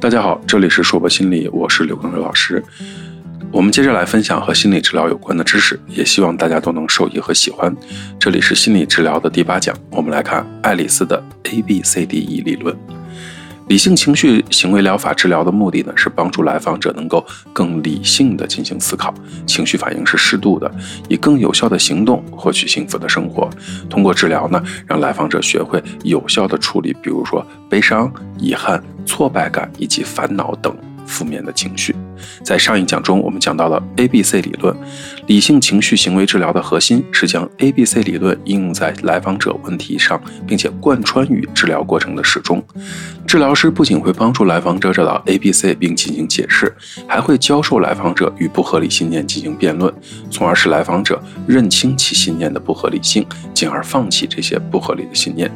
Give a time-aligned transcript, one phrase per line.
[0.00, 2.62] 大家好，这里是硕博心理，我是刘根辉老师。
[3.50, 7.74] 我们接着来分享和心理治疗有关的知识，也希望大家都能受益和喜欢。
[8.16, 11.20] 这里是心理治疗的第八讲，我们来看爱丽丝的
[11.50, 12.76] A B C D E 理论。
[13.68, 19.12] 理性情绪行为疗法治疗的目的呢，是帮助来访者能够更理性的进行思考，
[19.46, 20.70] 情绪反应是适度的，
[21.08, 23.48] 以更有效的行动获取幸福的生活。
[23.90, 30.74] 通过治疗呢，让来访者学会有效的处理，比如说悲伤、遗憾、挫败感以及烦恼等。
[31.06, 31.96] 负面的情绪，
[32.42, 34.74] 在上一讲中，我们讲到了 A B C 理论，
[35.26, 42.62] 理性情绪行为治疗的核心是将 A B C 理论应用在来访者问题上，并且贯穿于治疗过程的始终。
[43.26, 46.74] 治疗师不仅会帮助来访者找到 A B C 并进行解释，
[47.06, 49.92] 还会教授来访者与不合理信念进行辩论，
[50.30, 55.50] 从而使来访者认清其信念的不合理性，进而放弃这些不合理的信念。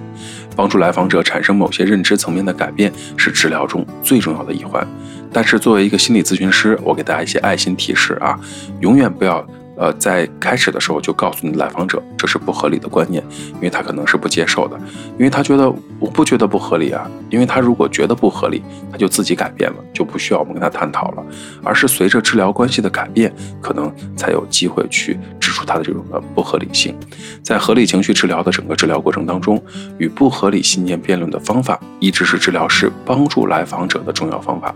[0.55, 4.87] 帮助来访者产生某些认知层面的改变，是治疗中最重要的一环。
[5.33, 8.39] 但是，作为一个心理咨询师，我给大家一些爱心提示啊，
[8.81, 9.47] 永远不要。
[9.77, 14.77] 呃，在开始的时候就告诉你来访者这是不合理的观念，因为他可能是不接受的，
[15.19, 21.25] 因为他觉得我不觉得不合理啊，因为他如果觉得不合理，他就自己改变了，就不需要我们跟他探讨了，
[21.65, 26.95] 而是随着治疗关系的改变，可能才有机会去指出他的这种的不合理性。
[27.43, 29.61] 在合理情绪治疗的整个治疗过程当中，
[29.97, 34.75] 与不合理信念辩论的方法，一直是治疗师帮助来访者的重要方法。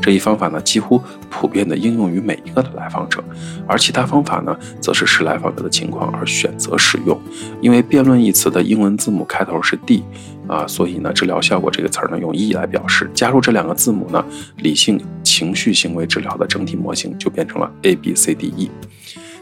[0.00, 3.22] 这一方法呢，几乎普遍的应用于每一个的来访者，
[3.68, 4.31] 而其他方法。
[4.32, 7.20] 法呢，则是视来访者的情况而选择使用，
[7.60, 10.02] 因为辩论一词的英文字母开头是 D，
[10.48, 14.24] 啊，所以呢，治疗效果这个词儿呢用 E 来表示，加入这两个字母呢，
[14.56, 18.70] 理性情绪行为治疗的整体模型就变成了 A B C D E。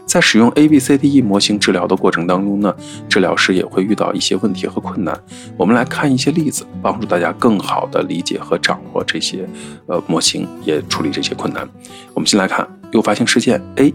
[0.03, 2.75] 在使用 A B C D E 模型治疗的过程当中呢，
[3.07, 5.17] 治疗师也会遇到一些问题和困难。
[5.55, 9.47] 我们来看一些例子，帮助大家更好的理解和掌握这些
[9.85, 11.65] 呃模型，也处理这些困难。
[12.13, 13.93] 我们先来看诱发性事件 A。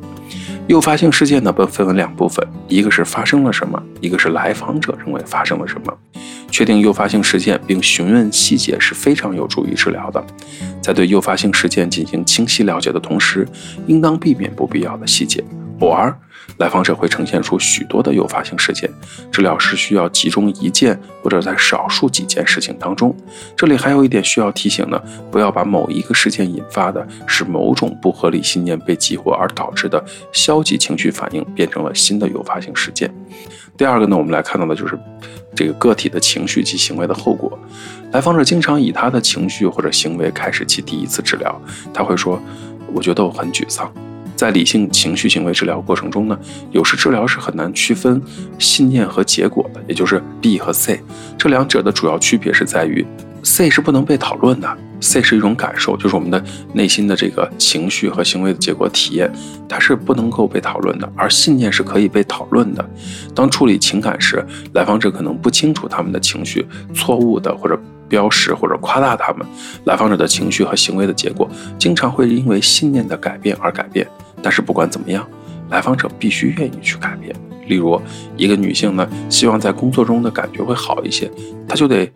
[0.69, 5.97] 诱发性事件呢，被分为两部分，一个是发生了什么，一个是来访者认为发生了什么。
[6.50, 10.25] 确定诱发性事件并询问细节是非常有助于治疗的。
[10.82, 13.47] 在对诱发性事件进行清晰了解的同时，
[13.87, 15.44] 应当避免不必要的细节。
[15.78, 16.12] 偶尔，
[16.59, 18.91] 来访者会呈现出许多的诱发性事件，
[19.31, 23.15] 治疗师需要集中一件或者在少数几件事情当中。
[23.57, 30.03] 这里还有一点需要提醒呢，不要把某一个事件引发的是某种不合理信念被激活而导致的
[30.33, 33.12] 消极情绪反应变成了新的诱发性事件。
[33.77, 34.99] 第二个呢，我们来看到的就是
[35.55, 37.59] 这个个体的情绪及行为的后果。
[38.12, 41.61] 来访者经常以他的情绪或者行为开始其第一次治疗，
[41.93, 42.41] 他会说
[42.95, 43.93] ：“我觉得我很沮丧。”
[44.37, 46.39] 在理性情绪行为治疗过程中呢，
[46.71, 48.21] 有时治疗是很难区分
[48.59, 51.01] 信念和结果的，也就是 B 和 C
[51.39, 53.05] 这两者的主要区别是在于
[53.43, 59.33] ，C 是不能被讨论的，C 是一种感受，就是我们的内心的这个情绪和行为的结果体验，
[59.67, 62.85] 它是不能够被讨论的，而信念是可以被讨论的。
[63.35, 67.79] 当处理情感时，来访者可能不清楚他们的情绪错误的或者。
[68.09, 69.45] 标识或者夸大他们，
[69.83, 74.07] 来访者的情绪和行为的结果，经常会因为信念的改变而改变。
[74.47, 75.29] 但是不管怎么样，
[75.71, 77.34] 来访者必须愿意去改变。
[77.67, 78.01] 例如，
[78.37, 81.29] 一个女性呢，希望在工作中的感觉会好一些，
[81.67, 82.09] 她就得。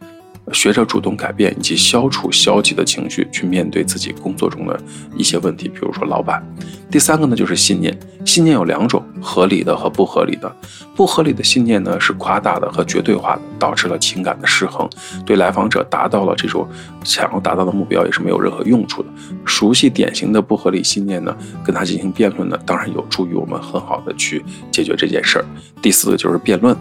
[0.52, 4.80] 学着主动改变以及消除消极的情绪，去面对自己工作中的
[5.16, 6.42] 一些问题，比如说老板。
[6.90, 7.96] 第三个呢，就是信念。
[8.24, 10.54] 信念有两种，合理的和不合理的。
[10.94, 14.88] 不合理的信念呢，是夸大的和绝对化的，导致了情感的失衡，
[15.24, 16.68] 对来访者达到了这种
[17.02, 19.08] 想要达到的目标也是没有任何用处的。
[19.46, 21.34] 熟悉典型的不合理信念呢，
[21.64, 25.44] 跟他进行辩论呢，当然有助于我们很好的去解决这件事儿。
[25.80, 26.76] 第四个就是辩论，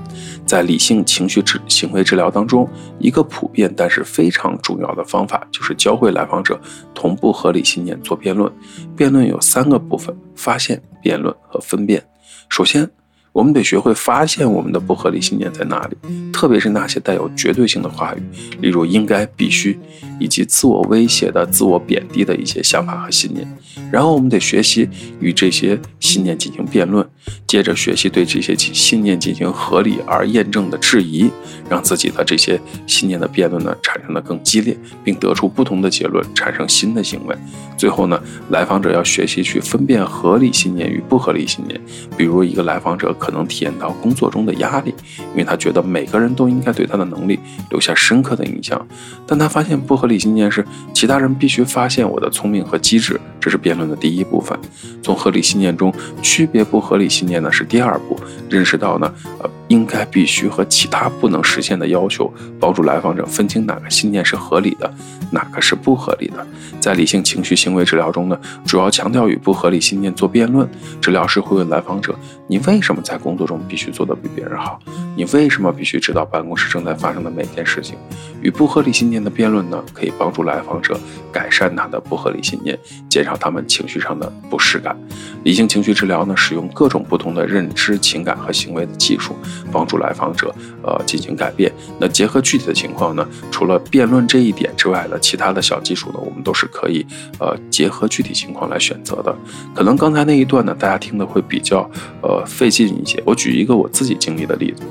[0.46, 2.68] 在理性情绪治行为治疗当中，
[3.00, 6.60] 一个普遍但是非常重要的方法就是教会来访者
[6.94, 8.52] 同步合理信念做辩论。
[8.96, 12.04] 辩论有三个部分：发现、辩论和分辨。
[12.50, 12.90] 首先，
[13.32, 15.98] 我们得学会发现我们的不合理信念在哪里，
[16.32, 18.22] 特别是那些带有绝对性的话语，
[18.60, 19.78] 例如应该、必须，
[20.20, 23.48] 以及自我威胁的、自我贬低的一些想法和信念。
[23.92, 24.88] 然后，我们得学习
[25.20, 27.08] 与这些信念进行辩论，
[27.48, 31.30] 接着学习对这些信念进行合理而验证的质疑，
[31.70, 37.36] 让自己的这些信念的辩论呢产生的更激烈，并得出不同的结论，产生新的行为。
[37.78, 41.80] 最后呢，来访者要学习去分辨合理信念与不合理信念。
[42.18, 44.96] 比如，一个来访者可能体验到工作中的压力，
[45.32, 47.38] 因为他觉得每个人都应该对他的能力
[47.70, 48.88] 留下深刻的印象。
[49.28, 54.58] 但他发现不合理信念是其他人必须发现我的聪明和机智，这是辩论的第一部分。
[55.04, 58.18] 从合理信念中区别不合理信念呢，是第二步。
[58.50, 59.14] 认识到呢，
[59.44, 59.50] 呃。
[59.70, 64.94] 应该必须和其他不能实现的要求，帮助来访者分清哪个信念是合理的，
[65.32, 66.46] 哪个是不合理的。
[66.80, 70.68] 在理性情绪行为治疗中呢，主要强调与不合理信念做辩论。
[71.00, 72.18] 治疗师会问来访者
[72.48, 74.80] ：“你为什么在工作中必须做得比别人好？
[75.16, 77.96] 你为什么必须知道办公室正在发生的每件事情？”
[78.42, 80.98] 与不合理信念的辩论呢，可以帮助来访者
[81.32, 82.78] 改善他的不合理信念，
[83.10, 84.98] 减少他们情绪上的不适感。
[85.44, 89.36] 理性情绪治疗呢，使用各种不同的认知、情感和行为的技术，
[89.72, 90.54] 帮助来访者
[90.84, 91.72] 呃进行改变。
[92.00, 97.06] 那结合具体的情况呢，除了辩论这一点之外呢其他的小技术呢，我们都是可以
[97.40, 99.36] 呃结合具体情况来选择的。
[99.76, 101.90] 可能刚才那一段呢，大家听的会比较
[102.22, 103.22] 呃费劲一些。
[103.26, 104.84] 我举一个我自己经历的例子。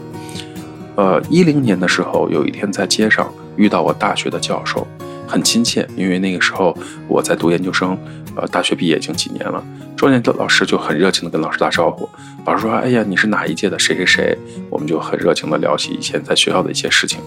[0.96, 4.84] 呃，一零年的时候，有一天在街上遇到我大学的教授，
[5.28, 6.76] 很亲切，因为那个时候
[7.06, 7.96] 我在读研究生，
[8.34, 9.62] 呃，大学毕业已经几年了。
[9.98, 12.08] 专业的老师就很热情的跟老师打招呼，
[12.46, 14.38] 老师说：“哎呀，你是哪一届的谁谁谁？”
[14.70, 17.20] 我们就很热情的聊起以前在学校的一些事情。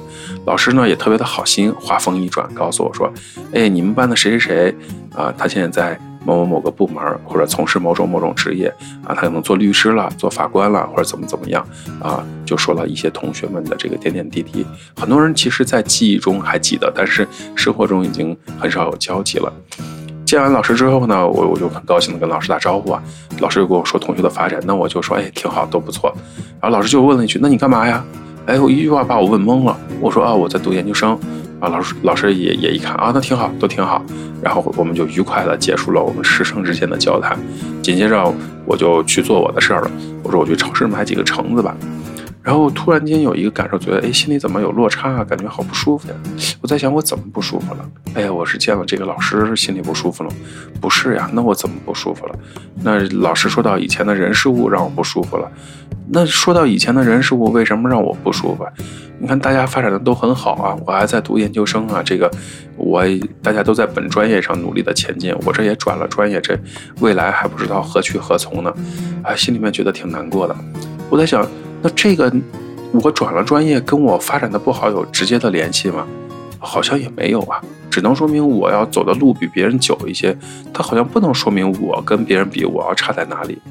[0.45, 3.11] 老师呢也特别的好心，话锋一转，告诉我说
[3.53, 4.75] ：“哎，你们班的谁谁谁
[5.13, 8.67] 啊，他现在在。”某某某个部门，或者从事某种某种职业
[9.03, 11.67] 啊，他可能做律师了，做法官了，或者怎么怎么样
[11.99, 14.63] 啊，就说了一些同学们的这个点点滴滴。
[14.95, 19.51] 很多人其实，在记忆中还记得，但是生活中已经很少有交集了。
[20.31, 23.03] 见完老师之后呢，我我就很高兴的跟老师打招呼啊。
[23.41, 26.09] 老师又跟我说同学的发展，那我就说哎，挺好，都不错。
[26.61, 28.01] 然后老师就问了一句，那你干嘛呀？
[28.45, 29.77] 哎，我一句话把我问懵了。
[29.99, 31.19] 我说啊，我在读研究生。
[31.59, 34.01] 啊，老师老师也也一看啊，那挺好，都挺好。
[34.41, 37.37] 然后我们就愉快的结束了我们师生之间的交谈。
[37.83, 38.33] 紧接着
[38.65, 39.91] 我就去做我的事儿了。
[40.23, 41.75] 我说我去超市买几个橙子吧。
[42.43, 45.23] 然后突然间有一个感受，觉得哎，心里怎么有落差啊？
[45.23, 46.15] 感觉好不舒服呀。
[46.61, 47.89] 我在想我怎么不舒服了？
[48.15, 50.29] 哎呀，我是见了这个老师心里不舒服了？
[50.79, 52.35] 不是呀，那我怎么不舒服了？
[52.83, 55.51] 那老师说到以前的人事物让我不舒服了。
[56.13, 58.65] 那说到以前的人事物，为什么让我不舒服？
[59.19, 62.29] 你看大家发展的都很好啊，我还在读研究生啊，这个
[62.75, 63.03] 我
[63.43, 66.57] 大家都在本专业上努力的前进，我这也转了专业，这
[66.99, 68.73] 未来还不知道何去何从呢，
[69.23, 70.55] 啊，心里面觉得挺难过的。
[71.11, 71.45] 我在想，
[71.81, 72.33] 那这个
[72.93, 76.07] 我转了专业跟我发展的不好有直接的联系吗？
[76.57, 80.33] 好像也没有啊，只能说明我要走的路比别人久一些，
[80.73, 83.61] 它好像不能说明我跟别人比我要差在哪里。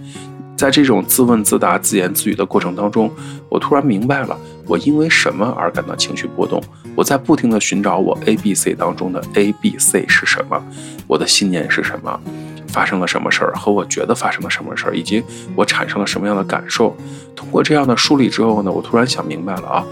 [0.55, 3.11] 在这种自问自答、自言自语的过程当中，
[3.49, 6.63] 我突然明白了，我因为什么而感到情绪波动。
[6.95, 10.63] 我在不停地寻找我 A、B、C 当中的 A、B、C 是什么，
[11.07, 12.21] 我的信念是什么，
[12.73, 15.23] 发生了什么事儿，和我觉得发生了什么事儿，以及
[15.55, 16.97] 我产生了什么样的感受。
[17.37, 19.85] 通过这样的梳理之后呢，我突然想明白了啊，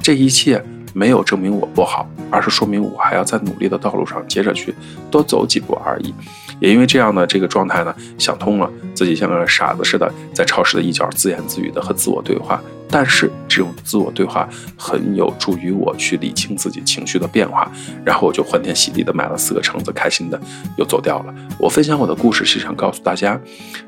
[0.00, 0.62] 这一切
[0.94, 4.74] 没有证明我不好，而是说明我还要在努力的道路上接着去
[5.10, 6.14] 多走几步而已。
[6.58, 12.58] 也因为这样的这个状态呢，想通了，自己像个傻子似的在超市的一角自言自语的和自我对话。
[12.88, 17.70] 但是这种自我对话很有助于我去理清自己情绪的变化。
[18.04, 20.40] 然后我就欢天喜地的买了四个橙子，开心的
[20.78, 21.34] 又走掉了。
[21.58, 23.40] 我分享我的故事是想告诉大家，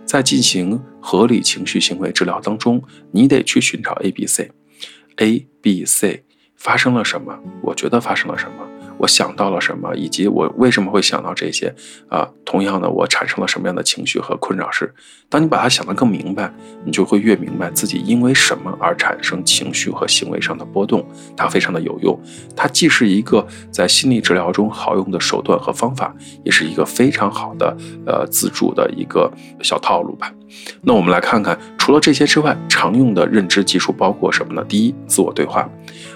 [0.05, 6.25] 在进行合理情绪行为治疗当中，你得去寻找 A、B、C，A、B、C
[6.56, 7.39] 发生了什么？
[7.62, 8.67] 我觉得发生了什么？
[8.99, 11.73] 我想到了什么，以及我为什么会想到这些
[12.09, 12.29] 啊？
[12.45, 14.69] 同样的，我产生了什么样的情绪和困扰？
[14.73, 14.93] 是，
[15.30, 16.50] 当你把它想得更明白，
[16.84, 21.04] 你就会越明白自己因为什么而产生情绪和行为上的波动。
[21.36, 22.19] 它非常的有用，
[22.56, 29.30] 它既是一个在心理治疗中好用的手段和方法，也是一个非常好的呃自助的一个
[29.62, 30.32] 小套路吧。
[30.80, 34.64] 那我们来看看，除了这些之外，常用的认知技术包括什么呢？
[34.66, 35.68] 第一，自我对话。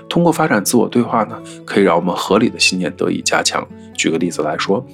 [0.08, 3.66] 通过发展自我对话呢，可以让我们合理的信念得以加强。
[3.94, 4.84] 举个例子来说，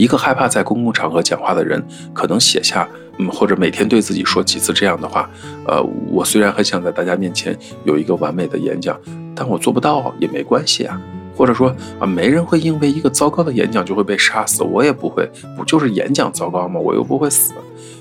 [0.00, 2.88] 一个害怕在公共场合讲话的人，可能写下，
[3.18, 5.28] 嗯，或者每天对自己说几次这样的话：，
[5.66, 7.54] 呃，我虽然很想在大家面前
[7.84, 8.98] 有一个完美的演讲，
[9.36, 10.98] 但我做不到也没关系啊。
[11.36, 16.80] 或者说，啊，没人会因为一个糟糕的演讲就会被杀死，我也不会，不就是演讲糟糕吗？
[16.80, 17.52] 我又不会死。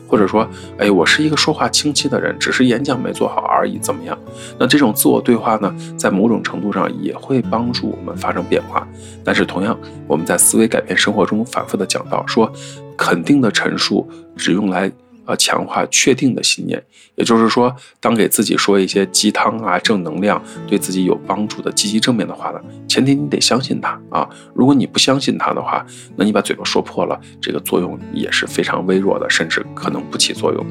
[0.10, 0.46] 或者说，
[0.80, 4.18] 哎，我是一个说话清晰的人，只是演讲没做好而已，怎么样？
[4.58, 8.88] 那这种自我对话呢，在某种程度上也会帮助我们发生变化。
[9.24, 12.51] 但是同样，我们在思维改变生活中反复的讲到，说
[12.98, 14.92] 肯定的陈述只用来。
[15.29, 16.83] 呃，强化确定的信念，
[17.13, 24.27] 也就是说，当给自己说一些鸡汤啊、正能量、对自己有帮助的积极正面的话呢，前提你得相信它啊。
[24.55, 30.65] 如果你不相信它的话，那你把嘴巴说破了，这个作用也是非常微弱的，甚至可能不起作用。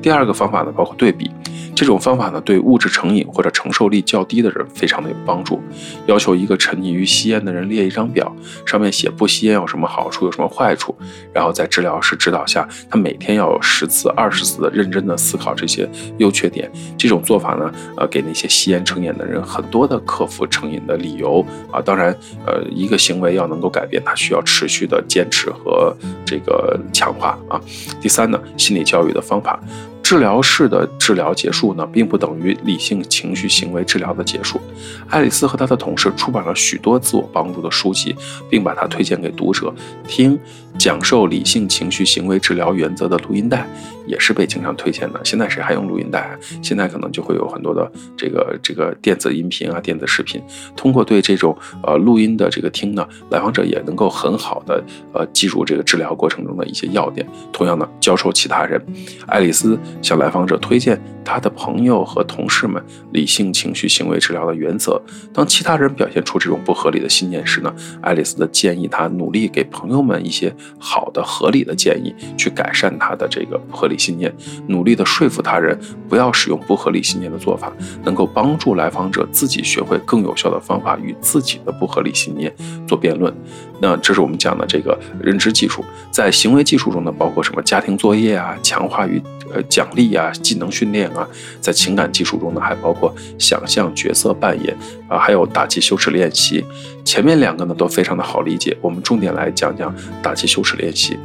[0.00, 1.28] 第二个方法呢，包括对比。
[1.74, 5.60] 这种方法呢，对物质成瘾或者承受力较低的人非常的有帮助。
[6.06, 8.32] 要求一个沉溺于吸烟的人列一张表，
[8.64, 10.96] 上面写不吸烟有什么好处，有什么坏处，
[11.32, 14.03] 然后在治疗师指导下，他每天要有十次。
[14.10, 16.70] 二十次的认真的思考这些优缺点。
[16.98, 21.80] 这种做法呢，呃，给那些吸烟成瘾的人很多的克服成瘾的理由啊。
[21.80, 22.14] 当然，
[22.46, 25.94] 呃，一个行为要能够改变，它需要持续的坚持和
[26.24, 27.60] 这个强化啊。
[28.00, 29.60] 第三呢，心理教育的方法。
[30.04, 34.60] 治疗室的治疗结束呢，并不等于理性情绪行为治疗的结束。
[35.08, 38.14] 爱丽丝和她的同事出版了许多自我帮助的书籍，
[38.50, 39.74] 并把它推荐给读者
[40.06, 40.38] 听。
[40.76, 43.64] 讲授理性情绪行为治疗原则的录音带
[44.08, 45.20] 也是被经常推荐的。
[45.22, 46.36] 现在谁还用录音带？
[46.60, 50.42] 现在可能就会有很多的这个这个电子音频啊、电子视频。
[50.74, 54.82] 通过对这种呃录音的这个听呢，来访者也能够很好的
[55.12, 57.24] 呃记住这个治疗过程中的一些要点。
[57.52, 58.84] 同样呢，教授其他人。
[59.28, 62.82] 爱丽丝向来访者推荐他的朋友和同事们
[63.12, 65.00] 理性情绪行为治疗的原则。
[65.32, 70.54] 当其他人表现出这种不合理的信念时呢，爱丽丝的建议他努力给朋友们一些。
[70.78, 74.32] 好的、合理的建议，去改善他的这个不合理信念，
[74.68, 77.72] 努力的说服他人不要使用不合理信念的做法，
[78.04, 82.54] 能够帮助来访者自己学会更有效的方法与自己的不合理信念
[82.86, 83.34] 做辩论。
[83.80, 89.20] 那这是我们讲的这个认知技术，在行为技术中呢，包括什么家庭作业啊、强化与
[89.52, 91.28] 呃奖励啊、技能训练啊，
[91.60, 94.76] 在情感技术中呢，还包括想象角色扮演
[95.08, 96.64] 啊，还有打击羞耻练习。
[97.04, 101.18] 前面两个呢都非常的好理解，我们重点来讲讲打击羞耻练习。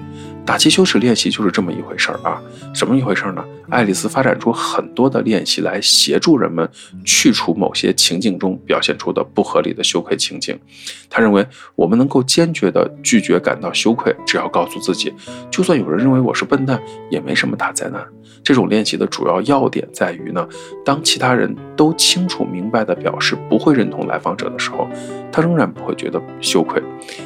[0.49, 2.41] 打击羞耻练习就是这么一回事儿啊，
[2.73, 3.45] 什么一回事儿呢？
[3.69, 6.67] 爱丽丝发展出很多的练习来协助人们
[7.05, 10.59] 去除某些情境中表现出的不合理的羞愧情境。
[11.07, 15.13] 他认为，我们能够坚决地拒绝感到羞愧，只要告诉自己，
[15.51, 18.03] 就算有人认为我是笨蛋，也没什么大灾难。
[18.41, 20.47] 这种练习的主要要点在于呢，
[20.83, 24.87] 当其他人都清楚明白地表示不会认同来访者的时候，
[25.31, 26.81] 他仍然不会觉得羞愧。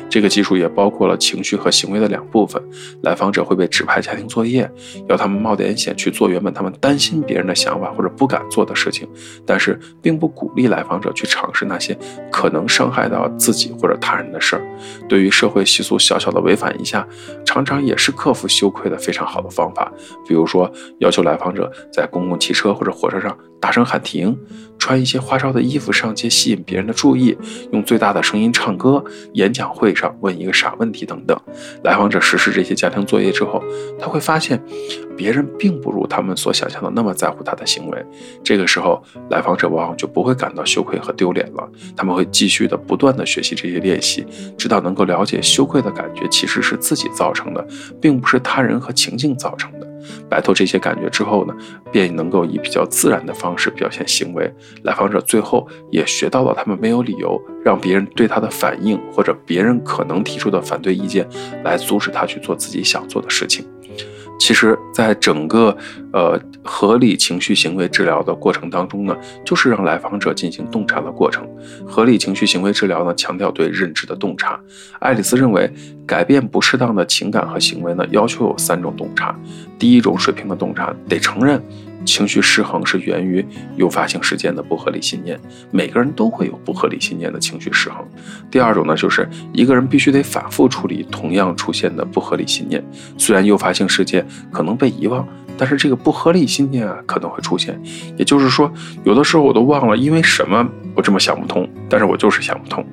[0.10, 2.62] 这个技术也包括了情绪和行为的两部分。
[3.04, 4.68] 来来访者会被指派家庭作业，
[5.08, 9.08] 要他们冒点险去做原本他们担心别人的想法或者不敢做的事情，
[9.46, 11.96] 但是并不鼓励来访者去尝试那些
[12.32, 14.64] 可能伤害到自己或者他人的事儿。
[15.08, 17.08] 对于社会习俗小小的违反一下，
[17.46, 19.94] 常常也是克服羞愧的非常好的方法。
[20.28, 20.68] 比如说，
[20.98, 24.36] 要求来访者在公共汽车或者火车上大声喊停，
[24.84, 27.38] 穿一些花哨的衣服上街吸引别人的注意，
[27.72, 31.40] 用最大的声音唱歌，演讲会上问一个傻问题等等。
[31.86, 33.64] 来访者实施这些家庭作业之后，
[33.98, 34.62] 他会发现，
[35.16, 38.06] 别人并不如他们所想象的那么在乎他的行为。
[38.44, 41.66] 这个时候，来访者往往就不会感到羞愧和丢脸了。
[41.96, 44.26] 他们会继续的不断的学习这些练习，
[44.58, 47.66] 直到能够了解羞愧的感觉其实是自己造成的，
[48.02, 49.93] 并不是他人和情境造成的。
[50.30, 51.54] 摆脱这些感觉之后呢，
[51.92, 54.52] 便能够以比较自然的方式表现行为。
[54.84, 61.28] 来访者最后也学到了，他们没有理由让别人对他的反应或者别人可能提出的反对意见
[61.64, 63.66] 来阻止他去做自己想做的事情。
[64.40, 65.76] 其实，在整个
[66.12, 71.48] 呃合理情绪行为治疗的过程当中呢，就是让来访者进行洞察的过程。
[71.88, 74.60] 合理情绪行为治疗呢，强调对认知的洞察。
[75.00, 75.72] 爱丽丝认为，
[76.06, 79.34] 改变不适当的情感和行为呢，要求有三种洞察。
[79.80, 81.62] 第一种水平的洞察，得承认。
[82.06, 83.46] 情绪失衡是源于
[83.76, 85.40] 诱发性事件的不合理信念，
[85.72, 88.06] 每个人都会有不合理信念的情绪失衡。
[88.52, 92.84] 第二种呢，就是一个人必须得反复处理同样出现的不合理信念，
[93.18, 97.80] 虽然诱发性事件可能被遗忘，但是这个不合理信念啊可能会出现。
[98.18, 98.72] 也就是说，
[99.04, 102.86] 有的时候我都忘了因为什么我这么想不通，但是我就是想不通。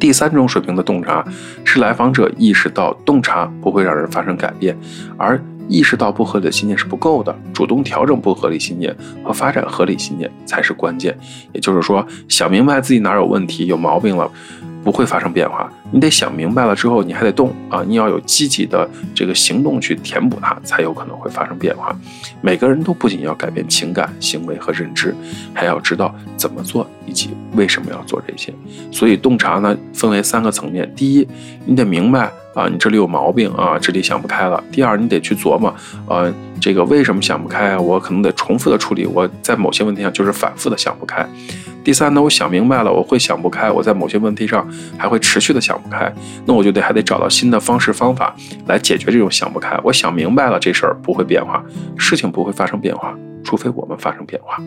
[0.00, 1.24] 第三种水平的洞察
[1.64, 4.76] 是来访者意识到洞察不会让人发生改变，
[5.16, 5.40] 而。
[5.68, 11.16] 意识到不合理的信念是不够的，主动调整不合理信念和发展合理信念才是关键。
[11.52, 14.30] 也就是说，想明白自己哪有问题、有毛病了。
[14.84, 17.82] 不会发生变化，你得想明白了之后，你还得动啊！
[17.86, 21.96] 你要有积极的这个行动去填补它，才有可能会发生变化。
[22.42, 25.14] 每个人都不仅要改变情感、行为和认知，
[25.54, 28.52] 还要知道怎么做以及为什么要做这些。
[28.92, 31.26] 所以洞察呢，分为三个层面：第一，
[31.64, 35.74] 你得明白啊，你这里有毛病啊，这里想不开了；第二，你得去琢磨，
[36.06, 37.80] 呃，这个为什么想不开啊？
[37.80, 41.26] 我可能得重复的处理，我在某些问题上就是反复的想不开。
[41.84, 44.68] 第三呢，我想明白了，我会想不开，我在某些问题上
[44.98, 46.12] 还会持续的想开，
[46.46, 48.34] 那我就得还得找到新的方式方法
[48.66, 49.78] 来解决这种想不开。
[49.82, 51.64] 我想明白了，这事儿不会变化，
[51.96, 54.62] 事情不会发生变化，除非我们发生变化。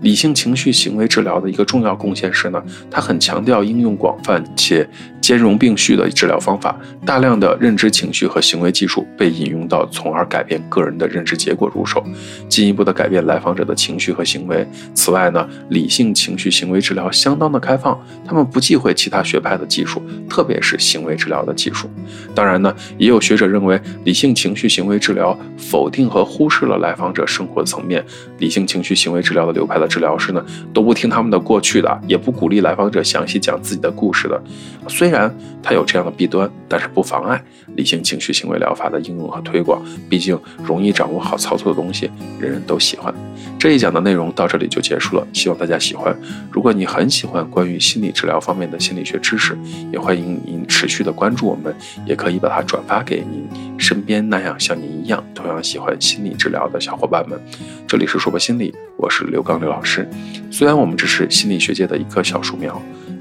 [0.00, 4.88] 理性情绪行为治疗的一个重要贡献是呢，它很强调应用广泛且
[5.22, 6.76] 兼容并蓄的治疗方法，
[7.06, 12.04] 大量的认知情绪和行为技术被引用到，从而改变个人的认知结果入手，
[12.48, 14.66] 进一步的改变来访者的情绪和行为。
[14.94, 21.88] 此外呢，理性情绪行为治疗相当的开放，他们不忌讳其他学派的技术，特别是行为治疗的技术。
[22.34, 28.04] 当然呢，也有学者认为，理性情绪行为治疗否定和忽视了来访者生活层面。
[28.38, 34.42] 理性情绪行为治疗的流派的治疗师呢，都不听他们的过去的，也不鼓励来访者详细讲自己的故事的。
[34.88, 35.30] 虽虽然
[35.62, 37.38] 它有这样的弊端，但是不妨碍
[37.76, 39.82] 理性情绪行为疗法的应用和推广。
[40.08, 43.14] 毕竟容易掌握好操作的东西，人人都喜欢。
[43.58, 46.18] 这一讲的内容到这里就结束了，希望大家喜欢。
[46.50, 49.54] 如果你很喜欢关于心理治疗方面的心理学知识，
[49.92, 51.74] 也欢迎您持续的关注我们，
[52.06, 53.46] 也可以把它转发给您
[53.78, 57.38] 身边那样像您一样同样喜欢心理治疗的小伙伴们。
[57.86, 60.08] 这里是说博心理，我是刘刚刘老师。
[60.50, 62.80] 虽然我们只是心理学界的一棵小树苗。